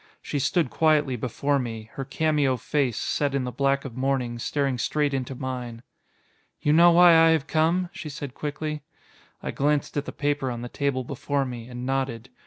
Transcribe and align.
She 0.19 0.39
stood 0.39 0.71
quietly 0.71 1.15
before 1.15 1.59
me, 1.59 1.91
her 1.93 2.03
cameo 2.03 2.57
face, 2.57 2.97
set 2.97 3.35
in 3.35 3.43
the 3.43 3.51
black 3.51 3.85
of 3.85 3.95
mourning, 3.95 4.39
staring 4.39 4.79
straight 4.79 5.13
into 5.13 5.35
mine. 5.35 5.83
"You 6.59 6.73
know 6.73 6.91
why 6.93 7.09
I 7.15 7.29
have 7.29 7.45
come?" 7.45 7.87
she 7.93 8.09
said 8.09 8.33
quickly. 8.33 8.81
I 9.43 9.51
glanced 9.51 9.95
at 9.97 10.05
the 10.05 10.11
paper 10.11 10.49
on 10.49 10.63
the 10.63 10.69
table 10.69 11.03
before 11.03 11.45
me, 11.45 11.67
and 11.67 11.85
nodded. 11.85 12.29